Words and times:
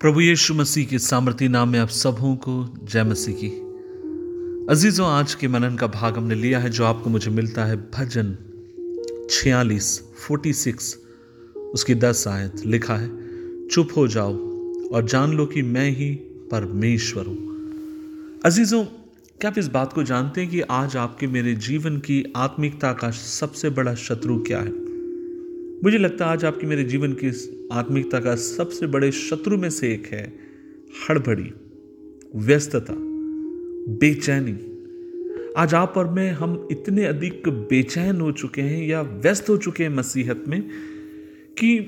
प्रभु 0.00 0.20
यीशु 0.20 0.54
मसीह 0.54 0.86
के 0.86 0.98
सामर्थी 0.98 1.48
नाम 1.48 1.68
में 1.68 1.78
आप 1.78 1.88
सबों 1.88 2.36
को 2.36 2.78
जय 2.84 3.04
मसीह 3.04 3.34
की। 3.34 3.48
अजीजों, 4.70 5.08
आज 5.08 5.34
के 5.34 5.48
मनन 5.48 5.76
का 5.76 5.86
भाग 5.86 6.16
हमने 6.16 6.34
लिया 6.34 6.58
है, 6.58 6.70
जो 6.70 6.84
आपको 6.84 7.10
मुझे 7.10 7.30
मिलता 7.30 7.64
है 7.64 7.76
भजन 7.76 8.36
छियालीस, 9.30 10.02
फोर्टी 10.26 10.52
सिक्स, 10.52 10.98
उसकी 11.74 11.94
दस 11.94 12.28
आयत 12.28 12.62
लिखा 12.66 12.96
है, 12.96 13.08
चुप 13.68 13.88
हो 13.96 14.08
जाओ 14.08 14.36
और 14.88 15.04
जान 15.04 15.32
लो 15.32 15.46
कि 15.46 15.62
मैं 15.62 15.90
ही 15.90 16.10
परमेश्वर 16.50 17.26
हूँ। 17.26 17.38
अजीजों, 18.44 18.84
क्या 19.40 19.50
आप 19.50 19.58
इस 19.58 19.68
बात 19.68 19.92
को 19.92 20.02
जानते 20.02 20.40
हैं 20.40 20.50
कि 20.50 20.60
आज 20.60 20.96
आपके 20.96 21.26
मेरे 21.26 21.54
जीवन 21.54 21.96
की 21.96 22.32
आत्मिकता 22.36 22.92
का 22.92 23.10
सबसे 23.10 23.70
बड़ा 23.70 23.94
शत्रु 23.94 24.38
क्या 24.38 24.58
है? 24.58 24.89
मुझे 25.84 25.98
लगता 25.98 26.26
है 26.26 26.32
आज 26.32 26.44
आपकी 26.44 26.66
मेरे 26.66 26.84
जीवन 26.84 27.12
की 27.12 27.28
आत्मिकता 27.72 28.20
का 28.20 28.34
सबसे 28.34 28.86
बड़े 28.86 29.12
शत्रु 29.12 29.56
में 29.56 29.70
से 29.70 29.94
एक 29.94 30.06
है 30.06 30.32
हड़बड़ी, 31.10 31.52
व्यस्तता, 32.36 32.94
बेचैनी। 33.94 34.52
आज 35.56 35.74
आप 35.74 35.94
और 35.96 36.08
मैं, 36.08 36.32
हम 36.32 36.68
इतने 36.70 37.04
अधिक 37.04 37.48
बेचैन 37.48 38.20
हो 38.20 38.32
चुके 38.32 38.62
हैं 38.62 38.86
या 38.86 39.02
व्यस्त 39.02 39.48
हो 39.48 39.56
चुके 39.56 39.82
हैं 39.82 39.90
मसीहत 39.90 40.44
में 40.48 40.62
कि 41.58 41.78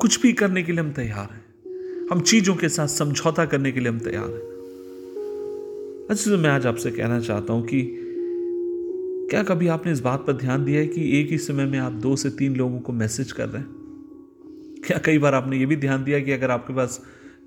कुछ 0.00 0.22
भी 0.22 0.32
करने 0.32 0.62
के 0.62 0.72
लिए 0.72 0.80
हम 0.80 0.92
तैयार 0.92 1.34
हैं। 1.34 1.44
हम 2.10 2.20
चीज़ों 2.20 2.56
के 2.56 2.68
साथ 2.68 2.86
समझौता 2.86 3.44
करने 3.44 3.72
के 3.72 3.80
लिए 3.80 3.88
हम 3.88 3.98
तैयार 3.98 4.28
हैं। 4.28 4.56
अच्छा 6.10 6.30
तो 6.30 6.38
मैं 6.38 6.50
आज 6.50 6.66
आपसे 6.66 6.90
कहना 6.90 7.20
चाहता 7.20 7.52
हूँ 7.52 7.66
कि 7.66 8.05
क्या 9.30 9.42
कभी 9.42 9.68
आपने 9.68 9.92
इस 9.92 10.00
बात 10.00 10.24
पर 10.26 10.32
ध्यान 10.32 10.64
दिया 10.64 10.80
है 10.80 10.86
कि 10.86 11.20
एक 11.20 11.30
ही 11.30 11.38
समय 11.38 11.64
में 11.64 11.78
आप 11.78 11.92
दो 11.92 12.16
से 12.16 12.30
तीन 12.30 12.56
लोगों 12.56 12.80
को 12.80 12.92
मैसेज 12.92 13.32
कर 13.32 13.48
रहे 13.48 13.62
हैं? 13.62 13.68
क्या 14.86 14.98
कई 14.98 15.18
बार 15.18 15.34
आपने 15.34 15.56
ये 15.56 15.66
भी 15.66 15.76
ध्यान 15.76 16.04
दिया 16.04 16.20
कि 16.20 16.32
अगर 16.32 16.50
आपके 16.50 16.74
पास 16.74 17.00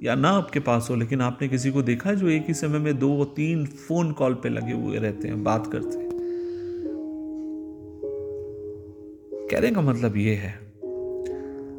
या 0.04 0.16
ना 0.16 0.30
आपके 0.30 0.60
पास 0.60 0.88
हो, 0.90 0.96
लेकिन 0.96 1.22
आपने 1.22 1.48
किसी 1.48 1.72
को 1.72 1.82
देखा 1.82 2.10
है 2.10 2.16
जो 2.16 2.30
एक 2.30 2.46
ही 2.48 2.54
समय 2.54 2.80
में 2.80 3.00
दो 3.00 3.26
तीन 3.26 3.66
फ़ोन 3.66 4.12
कॉल 4.12 4.34
पे 4.34 4.50
लगे 4.50 4.74
हुए 4.74 4.98
रहते 4.98 5.28
हैं, 5.28 5.44
बात 5.44 5.68
करते 5.68 5.98
हैं? 5.98 6.10
कहने 9.52 9.72
का 9.72 9.82
मतलब 9.82 10.18
ये 10.18 10.36
है, 10.36 10.54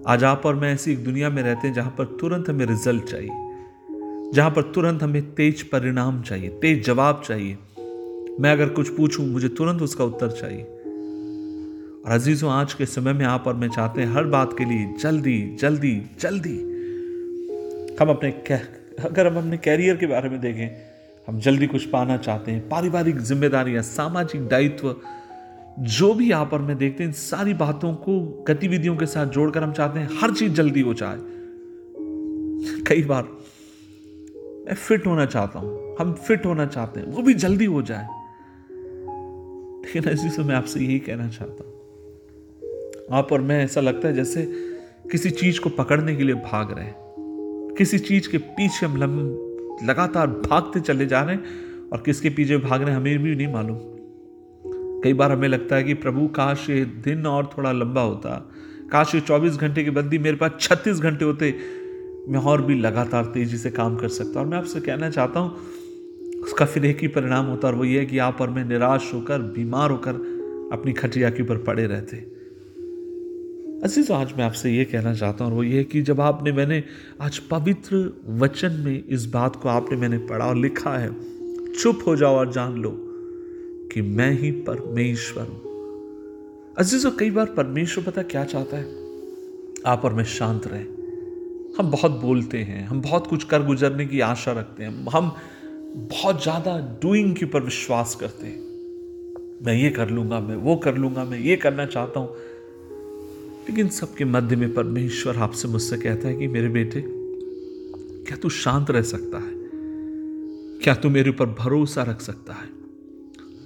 आज 0.06 0.24
आप 0.24 0.46
और 0.46 0.54
मैं 0.54 0.72
ऐसी 0.74 0.92
एक 0.92 1.04
दुनिया 1.04 1.30
में 1.30 1.42
रहते 1.42 1.68
हैं 1.68 1.74
जहाँ 1.74 1.94
पर 1.98 2.04
तुरंत 2.20 2.48
हमें 2.48 2.66
रिज़ल्ट 2.66 3.04
चाहिए, 3.04 3.30
जहाँ 4.34 4.50
पर 4.50 4.72
तुरंत 4.74 5.02
हमें 5.02 5.34
तेज 5.34 5.62
परिणाम 5.62 6.22
चाहिए, 6.22 6.48
तेज 6.50 6.84
जवाब 6.84 7.22
चाहिए। 7.26 7.58
मैं 8.40 8.50
अगर 8.52 8.68
कुछ 8.68 8.88
पूछूँ, 8.88 9.26
मुझे 9.26 9.48
तुरंत 9.48 9.82
उसका 9.82 10.04
उत्तर 10.04 10.30
चाहिए। 10.30 10.62
और 12.04 12.12
अजीजों, 12.12 12.50
आज 12.50 12.74
के 12.74 12.86
समय 12.86 13.12
में 13.12 13.24
आप 13.26 13.46
और 13.46 13.54
मैं 13.54 13.68
चाहते 13.68 14.00
हैं 14.00 14.12
हर 14.12 14.24
बात 14.24 14.54
के 14.58 14.64
लिए 14.64 14.86
जल्दी 15.00 15.56
जल्दी 15.60 15.90
जल्दी 16.20 16.56
हम 18.00 18.10
अपने 18.10 18.30
अगर 19.00 19.26
हम 19.26 19.36
अपने 19.38 19.56
कैरियर 19.56 19.96
के 19.96 20.06
बारे 20.06 20.28
में 20.28 20.40
देखें, 20.40 20.68
हम 21.28 21.40
जल्दी 21.40 21.66
कुछ 21.66 21.84
पाना 21.86 22.16
चाहते 22.16 22.52
हैं। 22.52 22.68
पारिवारिक 22.68 23.18
जिम्मेदारियाँ 23.20 23.82
सामाजिक 23.82 24.46
दायित्व, 24.48 24.94
जो 25.80 26.12
भी 26.14 26.30
आप 26.30 26.52
और 26.52 26.62
मैं 26.62 26.76
देखते 26.78 27.02
हैं, 27.02 27.10
इन 27.10 27.14
सारी 27.14 27.54
बातों 27.54 27.92
को, 27.94 28.18
गतिविधियों 28.48 28.96
के 28.96 29.06
साथ 29.06 29.26
जोड़कर 29.26 29.62
हम 29.62 29.72
चाहते 29.72 30.00
हैं 30.00 30.08
हर 30.20 30.34
चीज़ 30.34 30.52
जल्दी 30.52 30.80
हो 30.80 30.94
जाए। 30.94 31.18
कई 32.86 33.02
बार 33.02 33.22
मैं 34.66 34.74
फिट 34.76 35.06
होना 35.06 35.26
चाहता 35.26 35.58
हूँ, 35.58 35.96
हम 36.00 36.12
फिट 36.26 36.46
होना 36.46 36.66
चाहते 36.66 37.00
हैं, 37.00 37.06
वो 37.06 37.22
भी 37.22 37.34
जल्दी 37.34 37.64
हो 37.64 37.82
जाए। 37.82 38.08
लेकिन 39.96 40.30
से 40.30 40.42
मैं 40.42 40.54
आपसे 40.54 40.80
यही 40.80 40.98
कहना 40.98 41.28
चाहता 41.28 41.64
हूँ। 41.64 41.80
आप 43.12 43.32
और 43.32 43.40
मैं 43.40 43.64
ऐसा 43.64 43.80
लगता 43.80 44.08
है 44.08 44.14
जैसे 44.14 44.42
किसी 45.12 45.30
चीज़ 45.30 45.60
को 45.60 45.70
पकड़ने 45.70 46.16
के 46.16 46.24
लिए 46.24 46.34
भाग 46.34 46.72
रहे 46.72 46.84
हैं। 46.84 46.94
किसी 47.78 47.98
चीज़ 47.98 48.28
के 48.28 48.38
पीछे 48.38 48.86
हम 48.86 48.96
लगातार 49.84 50.26
भागते 50.26 50.80
चले 50.80 51.06
जा 51.06 51.22
रहे 51.22 51.34
हैं 51.34 51.44
और 51.92 52.02
किसके 52.06 52.30
पीछे 52.30 52.56
भाग 52.56 52.82
रहे 52.82 52.94
हमें 52.94 53.18
भी 53.18 53.36
नहीं 53.36 53.48
मालूम। 53.48 53.78
कई 55.00 55.12
बार 55.12 55.32
हमें 55.32 55.48
लगता 55.48 55.76
है 55.76 55.84
कि 55.84 55.94
प्रभु, 55.94 56.26
काश 56.28 56.70
ये 56.70 56.84
दिन 56.84 57.26
और 57.26 57.50
थोड़ा 57.58 57.72
लंबा 57.72 58.02
होता, 58.02 58.50
काश 58.92 59.14
ये 59.14 59.20
चौबीस 59.20 59.52
घंटे 59.52 59.84
की 59.84 59.90
बंदी 59.90 60.18
मेरे 60.18 60.36
पास 60.36 60.50
छत्तीस 60.60 60.98
घंटे 60.98 61.24
होते, 61.24 61.54
मैं 62.28 62.40
और 62.40 62.62
भी 62.62 62.74
लगातार 62.74 63.24
तेज़ी 63.24 63.56
से 63.56 63.70
काम 63.70 63.96
कर 63.96 64.08
सकता। 64.08 64.40
और 64.40 64.46
मैं 64.46 64.58
आपसे 64.58 64.80
कहना 64.80 65.10
चाहता 65.10 65.40
हूँ 65.40 65.56
उसका 66.42 66.64
फिर 66.66 66.84
एक 66.84 67.00
ही 67.00 67.08
परिणाम 67.08 67.46
होता 67.46 67.68
और 67.68 67.74
वो 67.74 67.84
ये 67.84 68.04
कि 68.06 68.18
आप 68.18 68.40
और 68.40 68.50
मैं 68.50 68.64
निराश 68.64 69.10
होकर, 69.14 69.38
बीमार 69.38 69.90
होकर 69.90 70.14
अपनी 70.72 70.92
खटिया 70.92 71.30
के 71.30 71.42
ऊपर 71.42 71.56
पड़े 71.56 71.86
रहते। 71.86 72.16
तो 74.02 74.14
आज 74.14 74.32
मैं 74.38 74.44
आपसे 74.44 74.70
ये 74.70 74.84
कहना 74.84 75.14
चाहता 75.14 75.44
हूँ 75.44 75.50
और 75.52 75.56
वो 75.56 75.62
ये 75.64 75.84
कि 75.84 76.02
जब 76.02 76.20
आपने 76.20 76.52
मैंने 76.52 76.82
आज 77.20 77.38
पवित्र 77.38 78.20
वचन 78.38 78.72
में 78.72 79.04
इस 79.04 79.26
बात 79.26 79.56
को 79.56 79.68
आपने 79.68 79.96
मैंने 79.96 80.18
पढ़ा 80.18 80.46
और 80.46 80.56
लिखा 80.56 80.96
है, 80.98 81.10
चुप 81.72 82.00
हो 82.06 82.16
जाओ 82.16 82.36
और 82.36 82.52
जान 82.52 82.76
लो 82.76 82.90
कि 83.92 84.02
मैं 84.02 84.30
ही 84.32 84.50
परमेश्वर 84.68 85.42
हूँ। 85.42 85.60
अजीजों 86.78 87.10
कई 87.10 87.30
बार 87.30 87.46
परमेश्वर 87.46 88.04
पता 88.04 88.22
क्या 88.22 88.44
चाहता 88.44 88.76
है? 88.76 88.84
आप 89.86 90.04
और 90.04 90.14
मैं 90.14 90.24
शांत 90.24 90.66
रहे। 90.66 90.82
हम 91.78 91.90
बहुत 91.90 92.20
बोलते 92.20 92.58
हैं, 92.58 92.86
हम 92.86 93.00
बहुत 93.00 93.26
कुछ 93.26 93.44
कर 93.44 93.62
गुजरने 93.62 94.06
की 94.06 94.20
आशा 94.20 94.52
रखते 94.52 94.84
हैं, 94.84 95.06
हम 95.06 95.34
बहुत 95.96 96.42
ज़्यादा 96.42 96.98
डूइंग 97.02 97.36
के 97.36 97.46
ऊपर 97.46 97.62
विश्वास 97.62 98.14
करते 98.14 98.46
हैं। 98.46 98.60
मैं 99.66 99.74
ये 99.74 99.90
कर 99.90 100.10
लूँगा, 100.10 100.40
मैं 100.40 100.56
वो 100.56 100.76
कर 100.76 100.96
लूँगा, 100.96 101.24
मैं 101.24 101.38
ये 101.38 101.56
करना 101.56 101.86
चाहता 101.86 102.20
हूँ। 102.20 102.36
लेकिन 103.68 103.88
सबके 103.88 104.24
मध्य 104.24 104.56
में 104.56 104.74
परमेश्वर 104.74 105.36
आपसे 105.36 105.68
मुझसे 105.68 105.96
कहता 105.96 106.28
है 106.28 106.34
कि 106.34 106.48
मेरे 106.48 106.68
बेटे, 106.68 107.04
क्या 108.26 108.36
तू 108.36 108.48
शांत 108.48 108.90
रह 108.90 109.02
सकता 109.02 109.38
है? 109.38 109.52
क्या 110.84 110.94
तू 110.94 111.10
मेरे 111.10 111.30
ऊपर 111.30 111.46
भरोसा 111.46 112.02
रख 112.02 112.20
सकता 112.20 112.52
है? 112.52 112.68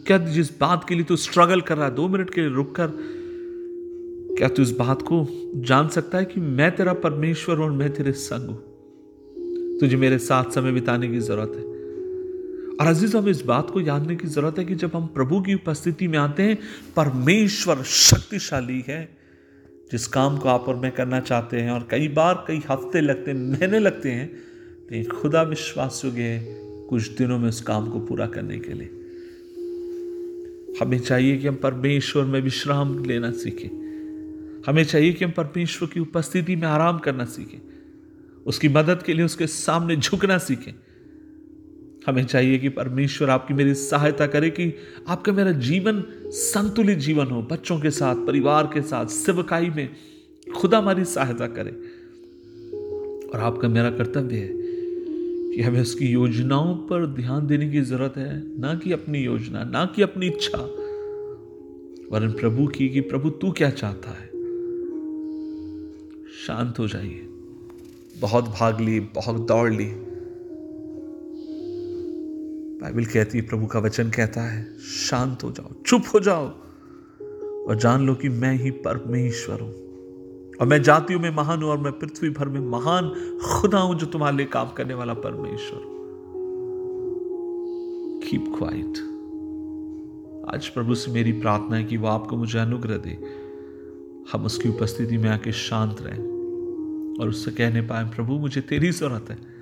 क्या 0.06 0.18
जिस 0.18 0.58
बात 0.60 0.88
के 0.88 0.94
लिए 0.94 1.04
तू 1.04 1.16
स्ट्रगल 1.16 1.60
कर 1.60 1.76
रहा 1.76 1.86
है, 1.86 1.94
दो 1.94 2.08
मिनट 2.08 2.30
के 2.30 2.40
लिए 2.40 2.50
रुक 2.50 2.74
कर, 2.80 2.92
क्या 4.38 4.48
तू 4.48 4.62
इस 4.62 4.70
बात 4.70 5.02
को 5.02 5.26
जान 5.56 5.88
सकता 5.88 6.18
है 6.18 6.24
कि 6.24 6.40
मैं 6.40 6.76
तेरा 6.76 6.92
परमेश्वर 6.92 7.58
और 7.58 7.72
मैं 7.72 7.94
तेरे 7.94 8.12
संग 8.12 8.48
हूँ? 8.48 8.62
तुझे 9.80 9.96
मेरे 9.96 10.18
साथ 10.18 10.44
समय 10.50 10.72
बिताने 10.72 11.08
की 11.08 11.18
ज़रूरत 11.18 11.52
है। 11.56 11.73
और 12.80 12.86
अज़ीज़ 12.86 13.16
हमें 13.16 13.30
इस 13.30 13.42
बात 13.42 13.70
को 13.70 13.82
जानने 13.82 14.16
की 14.16 14.28
ज़रूरत 14.28 14.58
है 14.58 14.64
कि 14.64 14.74
जब 14.74 14.90
हम 14.94 15.06
प्रभु 15.06 15.40
की 15.40 15.54
उपस्थिति 15.54 16.08
में 16.08 16.18
आते 16.18 16.42
हैं, 16.42 16.58
परमेश्वर 16.96 17.82
शक्तिशाली 17.82 18.84
है। 18.88 19.24
जिस 19.92 20.06
काम 20.06 20.38
को 20.38 20.48
आप 20.48 20.60
और 20.60 20.76
मैं 20.76 20.92
करना 20.92 21.20
चाहते 21.20 21.56
हैं, 21.60 21.70
और 21.70 21.88
कई 21.90 22.08
बार, 22.08 22.44
कई 22.48 22.62
हफ़्ते 22.70 23.00
लगते 23.00 23.30
हैं, 23.30 23.38
महीने 23.38 23.78
लगते 23.78 24.10
हैं 24.10 24.32
लेकिन 24.92 25.12
खुदा 25.12 25.42
विश्वास 25.42 26.02
योग्य 26.04 26.22
है 26.22 26.60
कुछ 26.88 27.08
दिनों 27.08 27.38
में 27.38 27.48
उस 27.48 27.60
काम 27.60 27.90
को 27.90 28.00
पूरा 28.00 28.26
करने 28.26 28.58
के 28.58 28.72
लिए। 28.72 29.00
हमें 30.82 30.98
चाहिए 30.98 31.38
कि 31.38 31.48
हम 31.48 31.54
परमेश्वर 31.54 32.24
में 32.24 32.40
विश्राम 32.40 33.04
लेना 33.04 33.30
सीखें। 33.30 33.84
हमें 34.66 34.84
चाहिए 34.84 35.12
कि 35.12 35.24
हम 35.24 35.30
परमेश्वर 35.30 35.88
की 35.88 36.00
उपस्थिति 36.00 36.56
में 36.56 36.68
आराम 36.68 36.98
करना 36.98 37.24
सीखें। 37.24 37.58
उसकी 38.46 38.68
मदद 38.68 39.02
के 39.02 39.12
लिए 39.12 39.24
उसके 39.24 39.46
सामने 39.46 39.96
झुकना 39.96 40.38
सीखें। 40.38 40.72
हमें 42.06 42.24
चाहिए 42.24 42.58
कि 42.58 42.68
परमेश्वर 42.68 43.30
आपकी 43.30 43.54
मेरी 43.54 43.74
सहायता 43.74 44.26
करे 44.26 44.50
कि 44.50 44.74
आपका 45.08 45.32
मेरा 45.32 45.52
जीवन 45.52 46.04
संतुलित 46.26 46.98
जीवन 46.98 47.26
हो, 47.26 47.42
बच्चों 47.42 47.80
के 47.80 47.90
साथ, 47.90 48.16
परिवार 48.26 48.66
के 48.74 48.82
साथ, 48.82 49.06
सेवकाई 49.06 49.70
में 49.70 49.88
खुदा 50.56 50.78
हमारी 50.78 51.04
सहायता 51.04 51.46
करे। 51.46 51.70
और 53.28 53.40
आपका 53.40 53.68
मेरा 53.68 53.90
कर्तव्य 53.90 54.36
है 54.36 54.50
कि 55.52 55.62
हमें 55.62 55.80
उसकी 55.80 56.06
योजनाओं 56.06 56.74
पर 56.74 57.06
ध्यान 57.06 57.46
देने 57.46 57.70
की 57.70 57.80
ज़रूरत 57.80 58.14
है, 58.16 58.60
ना 58.60 58.74
कि 58.74 58.92
अपनी 58.92 59.18
योजना, 59.18 59.64
ना 59.64 59.92
कि 59.96 60.02
अपनी 60.02 60.26
इच्छा। 60.26 60.58
वरन 62.12 62.32
प्रभु 62.32 62.66
की, 62.66 62.88
कि 62.88 63.00
प्रभु 63.00 63.30
तू 63.30 63.52
क्या 63.52 63.70
चाहता 63.70 64.10
है? 64.10 64.26
शांत 66.46 66.78
हो 66.78 66.88
जाइए। 66.88 67.28
बहुत 68.20 68.44
भाग 68.44 68.80
ली 68.80 69.00
बहुत 69.00 69.46
दौड़ 69.46 69.72
ली। 69.72 70.13
बाइबल 72.80 73.04
कहती 73.04 73.38
है, 73.38 73.46
प्रभु 73.46 73.66
का 73.66 73.78
वचन 73.78 74.10
कहता 74.10 74.40
है, 74.42 74.78
शांत 74.80 75.44
हो 75.44 75.50
जाओ, 75.50 75.70
चुप 75.86 76.04
हो 76.14 76.20
जाओ 76.20 76.46
और 77.68 77.78
जान 77.80 78.06
लो 78.06 78.14
कि 78.14 78.28
मैं 78.28 78.52
ही 78.54 78.70
परमेश्वर 78.70 79.60
हूँ। 79.60 79.72
और 80.60 80.66
मैं 80.66 80.82
जातियों 80.82 81.20
में 81.20 81.30
महान 81.30 81.62
हूँ 81.62 81.70
और 81.70 81.78
मैं 81.78 81.92
पृथ्वी 81.92 82.30
भर 82.30 82.48
में 82.48 82.60
महान 82.60 83.08
खुदा 83.44 83.78
हूँ 83.78 83.94
जो 83.98 84.06
तुम्हारे 84.06 84.36
लिए 84.36 84.46
काम 84.46 84.68
करने 84.68 84.94
वाला 84.94 85.14
परमेश्वर 85.14 85.92
कीप 88.28 88.52
क्वाइट 88.58 88.98
आज 90.54 90.68
प्रभु 90.68 90.94
से 90.94 91.10
मेरी 91.10 91.32
प्रार्थना 91.32 91.76
है 91.76 91.84
कि 91.84 91.96
वो 91.96 92.08
आपको 92.08 92.36
मुझे 92.36 92.58
अनुग्रह 92.58 92.96
दे। 92.96 93.18
हम 94.32 94.44
उसकी 94.44 94.68
उपस्थिति 94.68 95.18
में 95.18 95.28
आके 95.30 95.52
शांत 95.52 95.96
रहें 96.00 97.18
और 97.20 97.28
उससे 97.28 97.50
कहने 97.50 97.80
पाए, 97.80 98.04
प्रभु 98.04 98.38
मुझे 98.38 98.60
तेरी 98.60 98.90
ज़रूरत 98.90 99.30
है। 99.30 99.53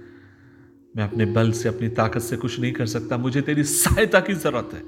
मैं 0.97 1.05
अपने 1.05 1.27
बल 1.27 1.53
से, 1.53 1.69
अपनी 1.69 1.89
ताकत 1.89 2.21
से 2.21 2.37
कुछ 2.37 2.61
नहीं 2.61 2.73
कर 2.73 2.87
सकता। 2.87 3.19
मुझे 3.19 3.41
तेरी 3.41 3.65
सहायता 3.65 4.21
की 4.21 4.35
ज़रूरत 4.35 4.71
है। 4.75 4.83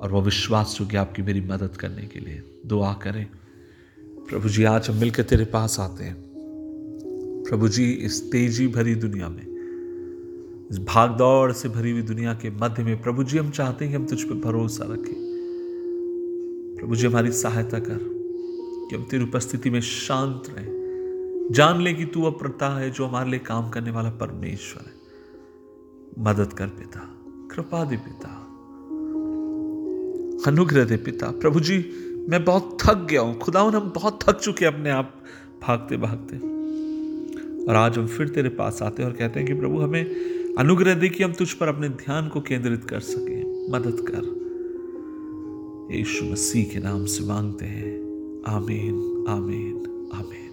और 0.00 0.12
वह 0.12 0.22
विश्वास 0.22 0.76
जो 0.78 0.86
कि 0.86 0.96
आपकी 0.96 1.22
मेरी 1.22 1.40
मदद 1.40 1.76
करने 1.76 2.02
के 2.06 2.20
लिए 2.20 2.60
दुआ 2.66 2.92
करें। 2.92 3.26
प्रभु 4.00 4.48
जी, 4.48 4.64
आज 4.64 4.90
हम 4.90 4.96
मिलकर 4.96 5.22
तेरे 5.22 5.44
पास 5.44 5.80
आते 5.80 6.04
हैं। 6.04 6.16
प्रभु 7.48 7.68
जी, 7.68 7.92
इस 7.92 8.32
तेज़ी 8.32 8.68
भरी 8.68 8.94
दुनिया 8.94 9.28
में, 9.28 9.42
इस 10.70 10.78
भागदौड़ 10.78 11.52
से 11.52 11.68
भरी 11.68 11.90
हुई 11.90 12.02
दुनिया 12.02 12.34
के 12.34 12.50
मध्य 12.50 12.84
में 12.84 13.02
प्रभु 13.02 13.24
जी, 13.24 13.38
हम 13.38 13.50
चाहते 13.50 13.84
हैं 13.84 13.94
कि 13.94 14.02
हम 14.02 14.06
तुझ 14.06 14.22
पर 14.22 14.34
भरोसा 14.34 14.84
रखें। 14.84 15.14
प्रभु 16.80 16.96
जी, 16.96 17.06
हमारी 17.06 17.32
सहायता 17.32 17.78
कर 17.78 17.98
कि 18.90 18.96
हम 18.96 19.02
तेरी 19.10 19.24
उपस्थिति 19.24 19.70
में 19.70 19.80
शांत 19.80 20.42
रहें। 20.48 20.82
जान 21.50 21.82
ले 21.82 21.94
कि 21.94 22.04
तू 22.04 22.22
अप्रता 22.24 22.78
है, 22.78 22.90
जो 22.90 23.06
हमारे 23.06 23.30
लिए 23.30 23.38
काम 23.38 23.70
करने 23.70 23.90
वाला 23.90 24.10
परमेश्वर 24.10 24.82
है। 24.86 24.91
मदद 26.18 26.52
कर 26.52 26.66
पिता, 26.66 27.00
कृपा 27.54 27.84
दे 27.84 27.96
पिता, 27.96 28.28
अनुग्रह 30.46 30.84
दे 30.84 30.96
पिता। 30.96 31.30
प्रभु 31.30 31.60
जी, 31.60 31.78
मैं 32.28 32.44
बहुत 32.44 32.78
थक 32.82 33.06
गया 33.10 33.20
हूँ। 33.20 33.38
खुदा 33.38 33.60
हम 33.60 33.92
बहुत 33.94 34.18
थक 34.22 34.40
चुके 34.40 34.64
अपने 34.64 34.90
आप 34.90 35.22
भागते 35.62 35.96
भागते 35.96 36.36
और 37.64 37.74
आज 37.74 37.98
हम 37.98 38.06
फिर 38.06 38.28
तेरे 38.28 38.48
पास 38.48 38.82
आते 38.82 39.02
हैं 39.02 39.10
और 39.10 39.16
कहते 39.16 39.40
हैं 39.40 39.48
कि 39.48 39.54
प्रभु, 39.54 39.80
हमें 39.80 40.04
अनुग्रह 40.58 40.94
दे 40.94 41.08
कि 41.08 41.24
हम 41.24 41.32
तुझ 41.32 41.52
पर 41.52 41.68
अपने 41.68 41.88
ध्यान 41.88 42.28
को 42.28 42.40
केंद्रित 42.40 42.84
कर 42.84 43.00
सके। 43.00 43.42
मदद 43.72 44.04
कर। 44.10 44.42
यीशु 45.96 46.24
मसीह 46.24 46.64
के 46.64 46.78
नाम 46.78 47.04
से 47.04 47.24
मांगते 47.24 47.64
हैं। 47.64 48.02
आमीन 48.46 49.24
आमीन 49.28 50.10
आमीन। 50.14 50.51